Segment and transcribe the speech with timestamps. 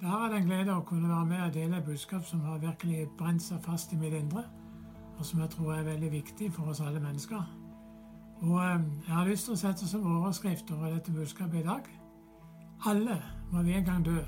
[0.00, 2.60] Da har jeg den glede å kunne være med og dele et budskap som har
[2.62, 4.44] virkelig brent seg fast i mitt indre,
[5.18, 7.40] og som jeg tror er veldig viktig for oss alle mennesker.
[8.40, 11.88] Og eh, jeg har lyst til å sette som overskrift over dette budskapet i dag
[12.86, 13.16] Alle
[13.50, 14.20] må vi en gang dø,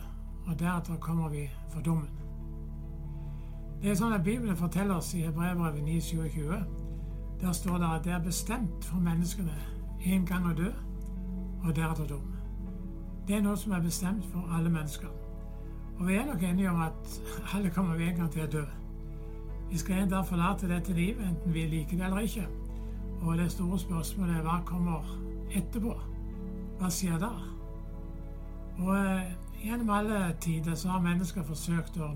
[0.49, 2.11] og deretter kommer vi for dommen.
[3.83, 6.67] Det er sånn at Bibelen forteller oss i Hebrevbrevet 9,27.
[7.41, 9.55] Der står det at det er bestemt for menneskene
[10.03, 10.75] en gang å dø,
[11.63, 12.27] og deretter dom.
[13.29, 15.20] Det er noe som er bestemt for alle mennesker.
[16.01, 17.23] Og vi er nok enige om at
[17.55, 18.65] alle kommer en gang til å dø.
[19.71, 22.47] Vi skal en dag forlate dette livet, enten vi liker det eller ikke.
[23.21, 25.11] Og det store spørsmålet er hva kommer
[25.53, 25.93] etterpå?
[26.79, 27.29] Hva skjer da?
[28.79, 29.29] Og eh,
[29.61, 32.09] gjennom alle tider så har mennesker forsøkt å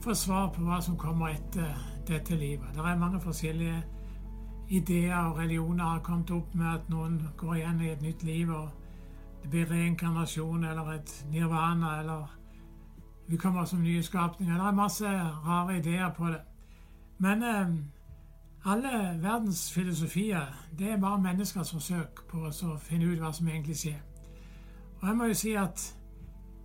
[0.00, 1.76] få svar på hva som kommer etter
[2.08, 2.72] dette livet.
[2.72, 3.82] Det er mange forskjellige
[4.72, 8.48] ideer og religioner har kommet opp med at noen går igjen i et nytt liv,
[8.48, 8.72] og
[9.42, 12.32] det blir reinkarnasjon eller et nirvana eller
[13.26, 14.54] vi kommer som nye skapninger.
[14.54, 15.08] Det er masse
[15.46, 16.40] rare ideer på det.
[17.18, 17.68] Men eh,
[18.64, 20.46] alle verdens filosofier
[20.78, 24.00] det er bare menneskers forsøk på å finne ut hva som egentlig skjer.
[25.00, 25.84] Og jeg må jo si at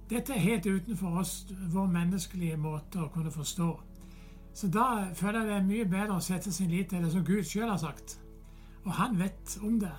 [0.09, 3.69] dette er helt utenfor oss, vår menneskelige måte å kunne forstå.
[4.53, 7.25] Så da føler jeg det er mye bedre å sette sin lit til det som
[7.25, 8.17] Gud sjøl har sagt.
[8.85, 9.93] Og han vet om det.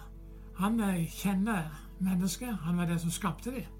[0.58, 2.56] Han eh, kjenner mennesket.
[2.64, 3.79] Han var det som skapte dem.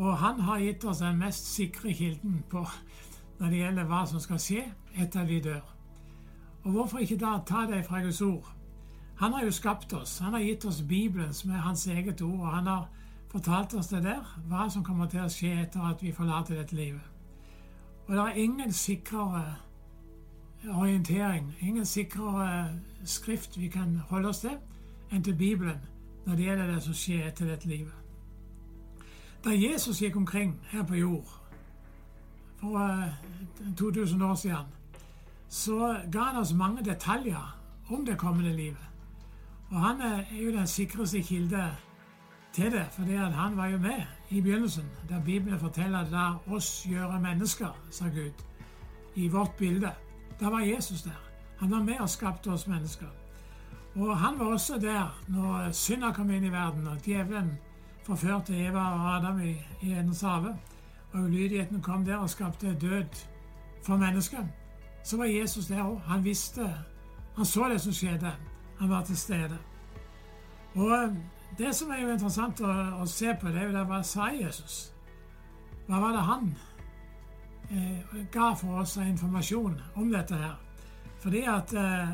[0.00, 2.64] Og han har gitt oss den mest sikre kilden på
[3.40, 4.62] når det gjelder hva som skal skje
[5.00, 5.64] etter vi dør.
[6.64, 8.48] Og hvorfor ikke da ta det fra Guds ord?
[9.20, 10.18] Han har jo skapt oss.
[10.18, 12.40] Han har gitt oss Bibelen, som er hans eget ord.
[12.40, 12.88] Og han har
[13.28, 16.76] fortalt oss det der, hva som kommer til å skje etter at vi forlater dette
[16.76, 17.04] livet.
[18.08, 19.44] Og det er ingen sikrere
[20.68, 24.56] orientering, ingen sikrere skrift vi kan holde oss til,
[25.12, 25.84] enn til Bibelen
[26.26, 28.09] når det gjelder det som skjer etter dette livet.
[29.44, 31.40] Da Jesus gikk omkring her på jord
[32.60, 33.04] for
[33.76, 34.66] 2000 eh, år siden,
[35.48, 38.88] så ga han oss mange detaljer om det kommende livet.
[39.70, 41.76] Og han er jo den sikreste kilde
[42.52, 46.86] til det, fordi han var jo med i begynnelsen, der Bibelen forteller at 'la oss
[46.88, 48.44] gjøre mennesker', sa Gud,
[49.14, 49.92] i vårt bilde.
[50.40, 51.20] Da var Jesus der.
[51.58, 53.06] Han var med og skapte oss mennesker.
[53.94, 57.58] Og han var også der når synda kom inn i verden, og djevelen
[58.02, 60.54] forførte Eva og Adam i, Edens hage,
[61.12, 63.04] og ulydigheten kom der og skapte død
[63.82, 64.46] for mennesket,
[65.04, 65.98] så var Jesus der òg.
[66.06, 66.74] Han visste
[67.36, 68.32] Han så det som skjedde.
[68.78, 69.58] Han var til stede.
[70.74, 71.12] Og eh,
[71.58, 72.72] det som er jo interessant å,
[73.02, 74.92] å se på, det er jo hva sa Jesus?
[75.86, 76.50] Hva var det han
[77.70, 80.58] eh, ga for oss av informasjon om dette her?
[81.22, 82.12] Fordi at eh,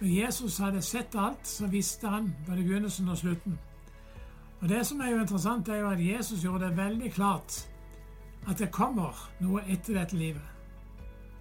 [0.00, 3.58] når Jesus hadde sett alt, så visste han både begynnelsen og slutten.
[4.62, 7.68] Og Det som er jo interessant, er jo at Jesus gjorde det veldig klart
[8.48, 10.42] at det kommer noe etter dette livet.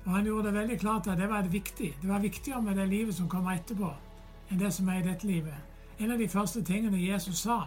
[0.05, 1.97] Og han gjorde det veldig klart at det var viktig.
[2.01, 3.91] Det var viktigere med det livet som kommer etterpå,
[4.49, 5.53] enn det som er i dette livet.
[5.99, 7.59] En av de første tingene Jesus sa,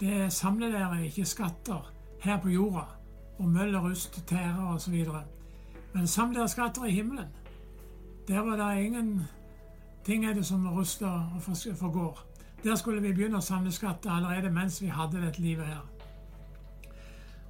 [0.00, 2.86] det er 'samle dere ikke skatter her på jorda',
[3.38, 5.04] og møll og rust, tære osv.
[5.94, 7.28] Men samle dere skatter i himmelen.
[8.28, 11.42] Der var det ingenting er det som ruster og
[11.76, 12.35] forgår.
[12.66, 15.84] Der skulle vi begynne å samle skatter allerede mens vi hadde dette livet her.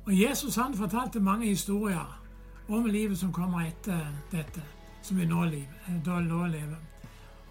[0.05, 2.19] Og Jesus han fortalte mange historier
[2.69, 4.61] om livet som kommer etter dette,
[5.03, 6.77] som vi nå lever.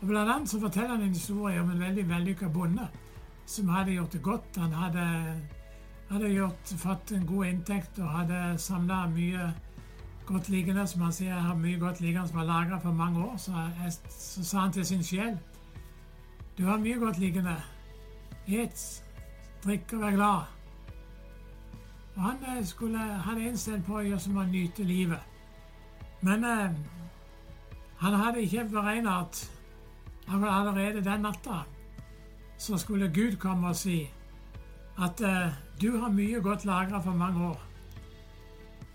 [0.02, 2.86] Og Blant annet så forteller han en historie om en veldig vellykka bonde
[3.50, 4.62] som hadde gjort det godt.
[4.62, 5.08] Han hadde,
[6.12, 9.50] hadde gjort, fått en god inntekt og hadde samla mye
[10.30, 13.36] godt liggende, som han sier, har mye godt liggende som var lagra for mange år.
[13.42, 13.68] Så,
[14.20, 15.42] så sa han til sin sjel
[16.58, 17.56] du har mye godt liggende.
[18.48, 19.04] Et,
[19.64, 20.42] drikk og vær glad.
[22.16, 25.20] Og han eh, skulle, hadde innstilt på å gjøre som å nyte livet.
[26.24, 26.78] Men eh,
[28.00, 29.42] han hadde ikke beregna at
[30.28, 31.64] allerede den natta
[32.58, 34.06] så skulle Gud komme og si
[34.98, 37.62] at eh, du har mye godt lagra for mange år.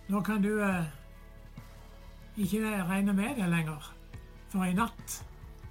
[0.08, 0.84] Nå kan du eh,
[2.36, 3.92] ikke regne med det lenger,
[4.48, 5.20] for i natt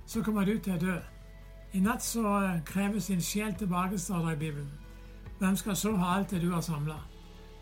[0.06, 1.00] så kommer du til å dø.
[1.74, 4.72] I natt så krever kreves din sjel tilbake, står det i Bibelen.
[5.40, 6.96] Hvem skal så ha alt det du har samla?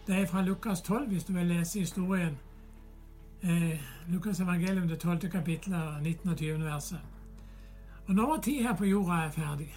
[0.07, 2.37] Det er fra Lukas 12, hvis du vil lese historien.
[3.43, 5.29] Eh, Lukas evangelium, det 12.
[5.29, 6.29] kapittelet, 19.
[6.29, 6.63] og 20.
[6.63, 6.99] verset.
[8.07, 9.75] Og når vår tid her på jorda er ferdig,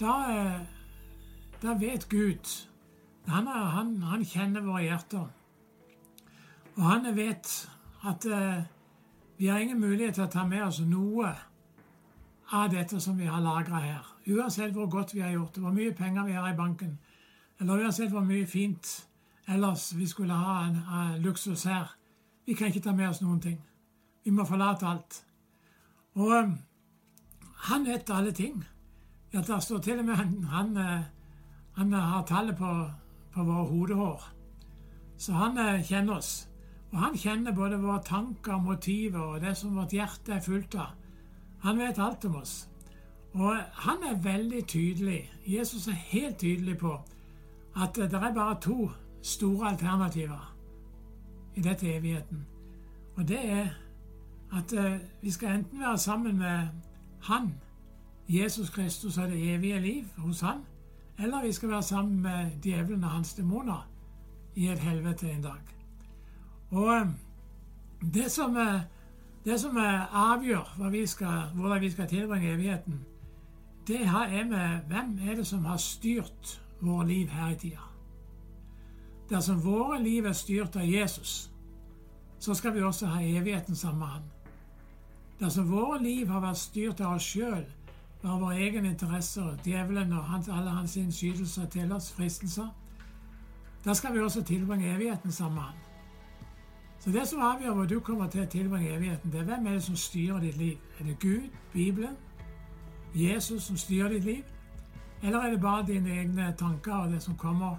[0.00, 0.60] da, eh,
[1.62, 2.68] da vet Gud
[3.26, 5.28] han, er, han, han, kjenner våre hjerter.
[6.76, 7.70] Og han vet
[8.04, 8.62] at eh,
[9.36, 11.34] vi har ingen mulighet til å ta med oss noe
[12.52, 14.06] av dette som vi har lagra her.
[14.26, 16.98] Uansett hvor godt vi har gjort det, hvor mye penger vi har i banken,
[17.60, 19.06] eller uansett hvor mye fint
[19.48, 21.96] ellers vi skulle ha en, en luksus her.
[22.46, 23.60] Vi kan ikke ta med oss noen ting.
[24.24, 25.20] Vi må forlate alt.
[26.14, 26.54] Og um,
[27.68, 28.64] han vet alle ting.
[29.32, 31.04] Ja, der står til og med han, han, eh,
[31.76, 32.72] han har tallet på,
[33.32, 34.26] på våre hodehår.
[35.18, 36.48] Så han eh, kjenner oss.
[36.92, 40.92] Og han kjenner både våre tanker, motiver og det som vårt hjerte er fullt av.
[41.64, 42.68] Han vet alt om oss.
[43.32, 45.32] Og han er veldig tydelig.
[45.46, 47.00] Jesus er helt tydelig på
[47.76, 48.90] at det er bare to
[49.22, 50.54] store alternativer
[51.54, 52.46] i dette evigheten.
[53.16, 53.68] Og det er
[54.52, 56.68] at eh, vi skal enten være sammen med
[57.22, 57.54] Han,
[58.28, 60.58] Jesus Kristus og det evige liv hos Han,
[61.18, 63.88] eller vi skal være sammen med djevelen og hans dæmoner
[64.54, 65.60] i et helvete en dag.
[66.70, 67.06] Og eh,
[68.14, 68.56] det som,
[69.44, 73.00] det som avgjør vi skal, hvordan vi skal tilbringe evigheten,
[73.86, 77.90] det er med hvem er det som har styrt våre liv her i tida.
[79.30, 81.50] Dersom våre liv er styrt av Jesus,
[82.38, 84.22] så skal vi også ha evigheten sammen med Han.
[85.40, 87.64] Dersom våre liv har vært styrt av oss sjøl,
[88.24, 92.68] av våre egne interesser, djevelen og hans, alle hans innskytelser til oss, fristelser,
[93.84, 95.83] da skal vi også tilbringe evigheten sammen med Han.
[96.98, 99.72] Så det som avgjør hvor du kommer til å tilbringe evigheten, det er hvem er
[99.72, 100.78] det som styrer ditt liv.
[101.00, 102.16] Er det Gud, Bibelen,
[103.14, 104.42] Jesus som styrer ditt liv?
[105.22, 107.76] Eller er det bare dine egne tanker og det som kommer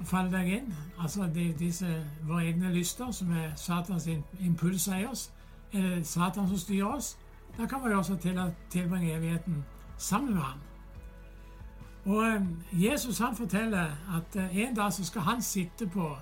[0.00, 0.74] og faller deg inn?
[0.98, 1.28] Altså
[1.58, 4.08] disse våre egne lyster, som er Satans
[4.40, 5.32] impulser i oss.
[5.72, 7.18] Er det Satan som styrer oss?
[7.58, 9.64] Da kan vi også til å tilbringe evigheten
[9.98, 10.60] sammen med ham.
[12.04, 12.42] Og eh,
[12.72, 16.16] Jesus han forteller at eh, en dag så skal han sitte på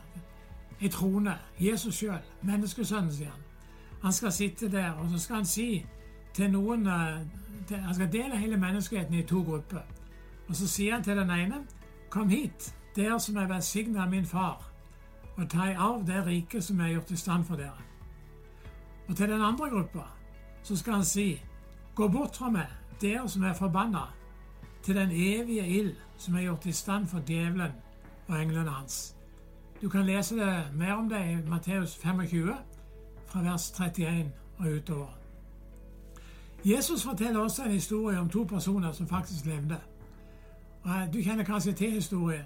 [0.80, 3.40] ei trone, Jesus sjøl, menneskesønnen, sier han.
[4.02, 5.86] Han skal sitte der, og så skal han si
[6.34, 6.86] til noen
[7.68, 9.82] til, Han skal dele hele menneskeheten i to grupper.
[10.48, 11.64] Og så sier han til den ene,
[12.10, 14.64] kom hit, dere som er velsigna av min far,
[15.36, 17.86] og ta i arv det riket som er gjort i stand for dere.
[19.08, 20.06] Og til den andre gruppa
[20.62, 21.42] så skal han si,
[21.94, 22.66] gå bort fra meg,
[23.00, 24.08] dere som er forbanna,
[24.82, 27.72] til den evige ild som er gjort i stand for djevelen
[28.28, 29.19] og englene hans.
[29.80, 32.54] Du kan lese det mer om det i Matteus 25,
[33.26, 35.16] fra vers 31 og utover.
[36.64, 39.80] Jesus forteller også en historie om to personer som faktisk levde.
[40.82, 42.44] Og Du kjenner kanskje til historien.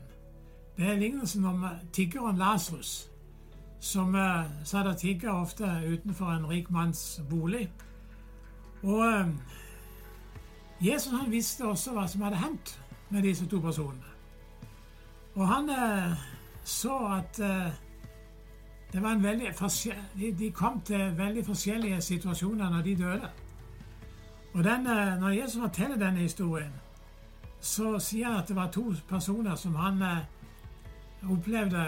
[0.76, 3.10] Det er lignelsen om tiggeren Lasrus,
[3.80, 7.72] som uh, satt og tigga ofte utenfor en rik manns bolig.
[8.82, 9.28] Og uh,
[10.80, 14.04] Jesus han visste også hva som hadde hendt med disse to personene.
[15.34, 16.18] Og han uh,
[16.64, 17.38] så at
[18.92, 19.50] det var en veldig
[20.14, 23.30] de, de kom til veldig forskjellige situasjoner når de døde.
[24.54, 24.82] Og den,
[25.20, 26.72] Når Jesus forteller denne historien,
[27.60, 31.84] så sier han at det var to personer som han eh, opplevde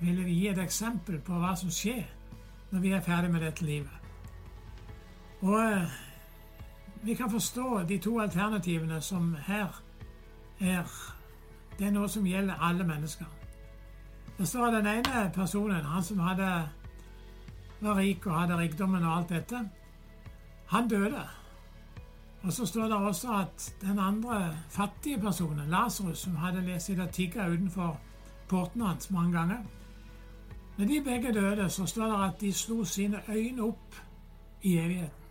[0.00, 2.04] ville gi et eksempel på hva som skjer
[2.70, 4.10] når vi er ferdig med dette livet.
[5.40, 5.94] Og eh,
[7.02, 9.82] vi kan forstå de to alternativene som her
[10.60, 10.84] er
[11.78, 13.26] Det er noe som gjelder alle mennesker.
[14.38, 16.68] Det står den ene personen, han som hadde,
[17.80, 19.60] var rik og hadde rikdommen og alt dette,
[20.66, 21.22] han døde.
[22.42, 27.12] Og så står det også at den andre fattige personen, Lasarus, som hadde sittet og
[27.12, 28.00] tigga utenfor
[28.48, 29.58] porten hans mange ganger
[30.78, 33.94] Når de begge døde, så står det at de slo sine øyne opp
[34.62, 35.24] i evigheten.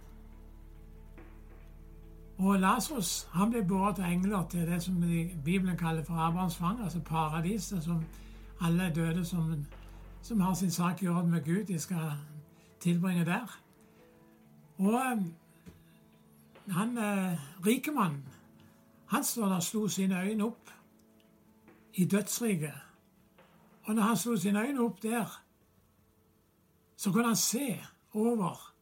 [2.38, 4.96] Og Lasarus ble båret av engler til det som
[5.46, 8.06] Bibelen kaller for Abrahams fang, altså paradiset, som
[8.63, 9.65] alle døde som,
[10.22, 12.12] som har sin sak i orden med Gud, de skal
[12.79, 13.60] tilbringe der.
[14.77, 15.01] Og
[16.70, 18.24] han eh, rike mannen,
[19.08, 20.70] han står der og slo sine øyne opp
[21.93, 22.74] i dødsriket.
[23.84, 25.41] Og når han slo sine øyne opp der,
[26.98, 28.74] så kunne han se over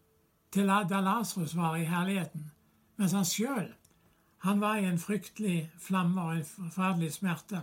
[0.51, 2.51] til da Lasarus var i herligheten,
[2.97, 3.73] mens han sjøl
[4.41, 7.59] han var i en fryktelig flamme og en forferdelig smerte.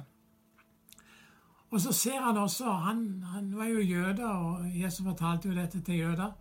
[1.70, 5.80] Og så ser han også Han, han var jo jøde, og Jesus fortalte jo dette
[5.80, 6.32] til jøder.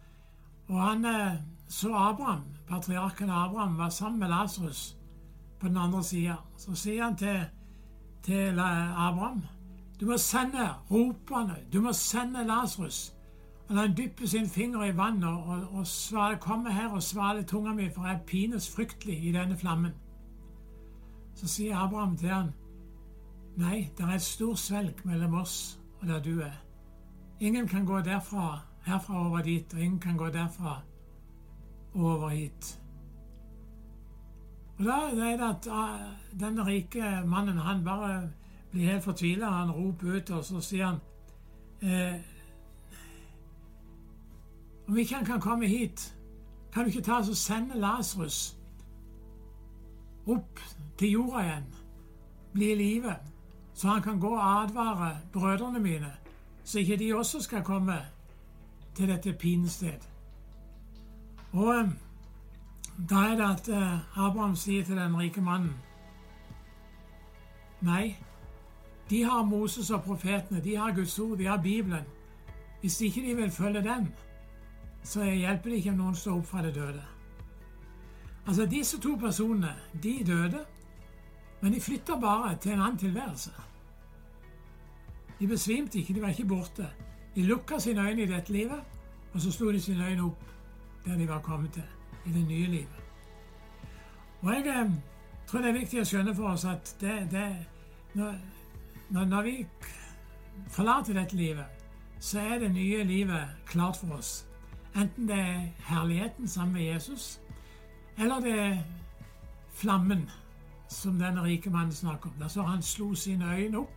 [0.67, 1.33] Og han eh,
[1.67, 4.97] så Abraham, patriarken Abraham, var sammen med Lasarus
[5.59, 6.35] på den andre sida.
[6.57, 7.45] Så sier han til,
[8.23, 9.43] til Abraham
[9.99, 13.13] du må sende, roper han, du må sende Lasarus.
[13.69, 17.73] Og han dypper sin finger i vannet og, og, og kommer her og svaler tunga
[17.73, 19.91] mi, for jeg pines fryktelig i denne flammen.
[21.35, 22.53] Så sier Abraham til han,
[23.57, 26.57] nei, det er et stort svelg mellom oss og der du er.
[27.39, 30.81] Ingen kan gå derfra, herfra over dit, og ingen kan gå derfra
[31.93, 32.81] over hit.
[34.77, 35.99] Og Da er det at ah,
[36.39, 38.29] denne rike mannen han bare
[38.71, 39.49] blir helt fortvila.
[39.49, 40.99] Han roper ut, og så sier han
[41.81, 42.21] eh,
[44.87, 46.15] Om ikke han kan komme hit,
[46.73, 48.57] kan du ikke ta oss og sende Lasrus
[50.27, 50.59] opp
[50.97, 51.65] til jorda igjen,
[52.53, 53.15] bli i live,
[53.77, 56.11] så han kan gå og advare brødrene mine,
[56.63, 57.97] så ikke de også skal komme
[58.95, 60.01] til dette pinested.
[61.51, 61.89] Og
[63.09, 65.75] da er det at eh, Abraham sier til den rike mannen
[67.81, 68.15] Nei,
[69.09, 72.03] de har Moses og profetene, de har Guds ord, de har Bibelen.
[72.81, 74.07] Hvis ikke de vil følge dem,
[75.03, 77.03] så hjelper det ikke om noen står opp fra det døde.
[78.47, 80.65] Altså, Disse to personene de døde,
[81.61, 83.51] men de flytter bare til en annen tilværelse.
[85.39, 86.87] De besvimte ikke, de var ikke borte.
[87.35, 88.81] De lukka sine øyne i dette livet,
[89.33, 90.43] og så slo de sine øyne opp
[91.05, 91.83] der de var kommet til,
[92.25, 93.03] i det nye livet.
[94.41, 94.91] Og Jeg
[95.47, 97.45] tror det er viktig å skjønne for oss at det, det
[98.13, 98.33] når,
[99.09, 99.67] når, vi
[100.67, 101.65] forlater dette livet,
[102.19, 104.45] så er det nye livet klart for oss.
[104.95, 107.39] Enten det er herligheten sammen med Jesus,
[108.17, 108.77] eller det er
[109.77, 110.29] flammen
[110.89, 112.35] som denne rike mannen snakker om.
[112.39, 113.96] Der så han slo sine øyne opp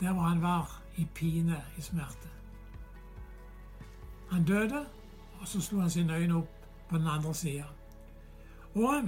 [0.00, 2.28] der hvor han var i pine, i smerte.
[4.30, 4.86] Han døde,
[5.40, 6.48] og så slo han sine øyne opp
[6.88, 7.64] på den andre sida.
[8.74, 9.02] Og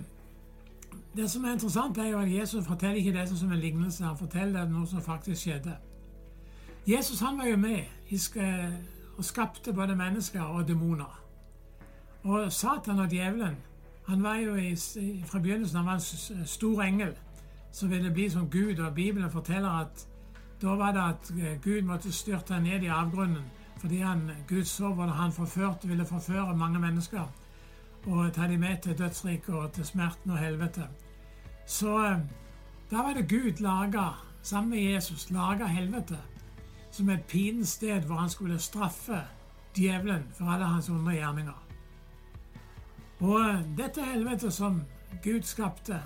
[1.16, 4.18] det som er interessant, er jo at Jesus forteller ikke det som en lignelse, han
[4.18, 5.76] forteller noe som faktisk skjedde.
[6.86, 7.78] Jesus han var jo med
[9.16, 11.20] og skapte både mennesker og demoner.
[12.22, 13.56] Og Satan og djevelen
[14.06, 14.76] han var jo i,
[15.26, 17.14] fra begynnelsen han var en stor engel
[17.72, 20.08] som ville bli som Gud, og Bibelen forteller at
[20.62, 23.44] da var det at eh, Gud måtte styrte ned i avgrunnen
[23.80, 27.26] fordi han, Gud så hvordan han forførte, ville forføre mange mennesker
[28.06, 30.88] og ta dem med til dødsriket og til smerten og helvete.
[31.66, 32.18] Så eh,
[32.90, 34.08] da var det Gud laga,
[34.42, 36.18] sammen med Jesus, laga helvete
[36.94, 39.24] som et pinens sted hvor han skulle straffe
[39.76, 41.62] djevelen for alle hans onde gjerninger.
[43.20, 44.82] Og eh, dette helvetet som
[45.24, 46.00] Gud skapte,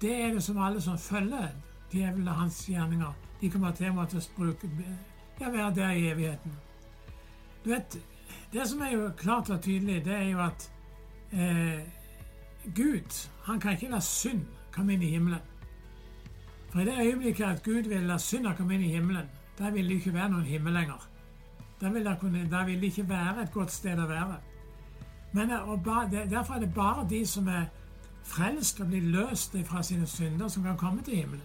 [0.00, 1.48] det er det som alle som følger
[1.92, 4.68] djevelen og hans gjerninger, de kommer å bruke,
[5.40, 6.52] ja, være der i evigheten.
[7.64, 7.98] Du vet,
[8.52, 10.70] Det som er jo klart og tydelig, det er jo at
[11.32, 11.80] eh,
[12.74, 15.40] Gud han kan ikke la synd komme inn i himmelen.
[16.70, 19.26] For i det øyeblikket at Gud vil la synda komme inn i himmelen,
[19.58, 21.08] da vil det ikke være noen himmel lenger.
[21.80, 24.38] Da vil, det, det ikke være et godt sted å være.
[25.32, 27.66] Men eh, Derfor er det bare de som er
[28.24, 31.44] frelst og blir løst fra sine synder, som kan komme til himmelen.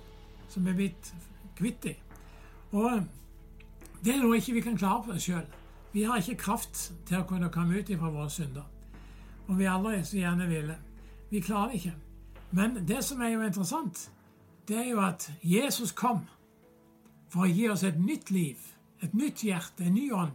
[0.50, 1.14] Som er blitt
[1.62, 1.96] kvitt dem.
[2.76, 3.02] Og eh,
[4.02, 5.46] det er noe ikke vi kan klare på oss sjøl.
[5.92, 8.66] Vi har ikke kraft til å kunne komme ut fra våre synder.
[9.48, 10.78] Om vi aldri så gjerne ville.
[11.30, 11.96] Vi klarer det ikke.
[12.52, 14.10] Men det som er jo interessant,
[14.68, 16.26] det er jo at Jesus kom
[17.32, 18.60] for å gi oss et nytt liv,
[19.04, 20.34] et nytt hjerte, en ny ånd,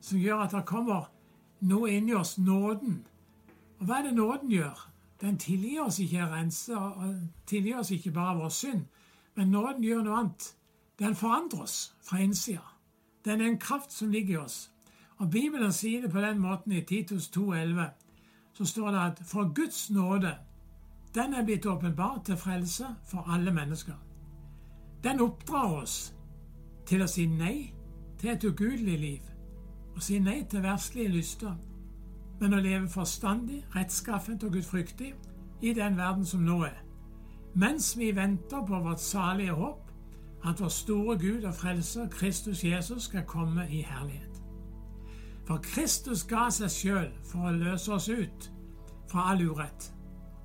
[0.00, 1.08] som gjør at det kommer
[1.60, 3.02] noe inni oss, nåden.
[3.78, 4.86] Og hva er det nåden gjør?
[5.20, 7.16] Den tilgir oss ikke rense, og
[7.46, 8.84] tilgir oss ikke bare vår synd,
[9.34, 10.52] men nåden gjør noe annet.
[10.98, 12.64] Den forandrer oss fra innsida.
[13.24, 14.70] Den er en kraft som ligger i oss.
[15.18, 17.82] Og Bibelen sier det på den måten i Titus 2,11.
[18.52, 20.36] Så står det at for Guds nåde
[21.14, 23.94] den er blitt åpenbart til frelse for alle mennesker.
[25.04, 26.14] Den oppdrar oss
[26.86, 27.72] til å si nei
[28.18, 29.24] til et ugudelig liv,
[29.94, 31.54] og si nei til verslige lyster,
[32.40, 35.14] men å leve forstandig, rettskaffent og gudfryktig
[35.62, 36.76] i den verden som nå er,
[37.54, 39.87] mens vi venter på vårt salige håp,
[40.44, 44.42] at vår store Gud og frelser, Kristus Jesus, skal komme i herlighet.
[45.46, 48.50] For Kristus ga seg sjøl for å løse oss ut
[49.08, 49.92] fra all urett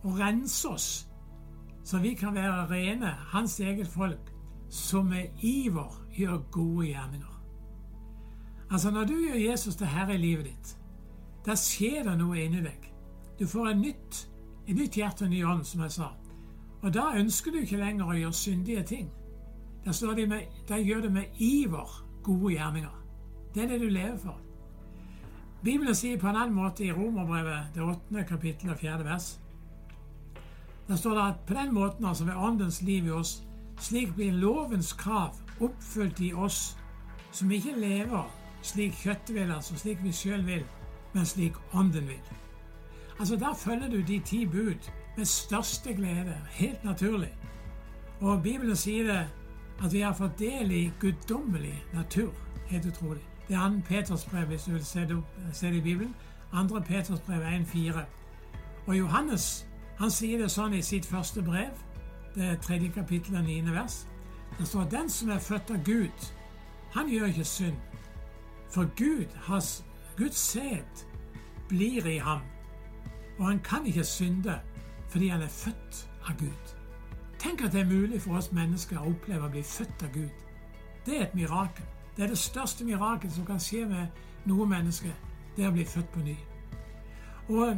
[0.04, 0.88] og rense oss,
[1.84, 4.32] så vi kan være rene, hans eget folk,
[4.70, 7.34] som med iver gjør gode gjerninger.
[8.72, 10.78] Altså, når du gjør Jesus til herre i livet ditt,
[11.46, 12.88] da skjer det noe inni deg.
[13.40, 14.22] Du får et nytt,
[14.68, 16.08] nytt hjerte og en ny ånd, som jeg sa.
[16.82, 19.12] Og da ønsker du ikke lenger å gjøre syndige ting.
[19.86, 23.00] Da, de med, de gjør det med iver gode gjerninger.
[23.54, 24.40] Det er det du lever for.
[25.64, 29.38] Bibelen sier på en annen måte i Romerbrevet, det åttende kapittel og fjerde vers
[30.88, 33.44] der står det at på den måten, altså ved Åndens liv i oss,
[33.80, 36.78] slik blir lovens krav oppfylt i oss
[37.32, 40.64] som ikke lever slik kjøttet vil, altså slik vi sjøl vil,
[41.14, 42.22] men slik Ånden vil.
[43.20, 47.34] Altså Der følger du de ti bud med største glede, helt naturlig.
[48.20, 49.28] Og Bibelen sier det
[49.82, 52.34] at vi har fått del i guddommelig natur.
[52.68, 53.22] Helt utrolig.
[53.48, 53.82] Det er 2.
[53.88, 56.16] Peters brev, hvis du vil se det, se det i Bibelen.
[56.54, 56.80] 2.
[56.80, 58.06] Peters brev 1,4.
[58.88, 59.68] Og Johannes
[60.00, 61.74] han sier det sånn i sitt første brev,
[62.36, 64.04] det tredje kapittel og niende vers.
[64.58, 66.30] Det står at den som er født av Gud,
[66.94, 67.78] han gjør ikke synd.
[68.74, 69.84] For Gud, has,
[70.18, 71.06] Guds sæd
[71.70, 72.42] blir i ham,
[73.38, 74.60] og han kan ikke synde
[75.14, 76.73] fordi han er født av Gud.
[77.44, 80.30] Tenk at det er mulig for oss mennesker å oppleve å bli født av Gud.
[81.06, 81.86] Det er et mirakel.
[82.16, 85.12] Det er det største mirakel som kan skje med noe menneske.
[85.58, 86.38] Det å bli født på ny.
[87.50, 87.76] Og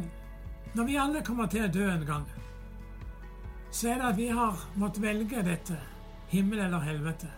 [0.76, 2.26] når vi alle kommer til å dø en gang,
[3.70, 5.78] så er det at vi har måttet velge dette,
[6.30, 7.30] himmel eller helvete.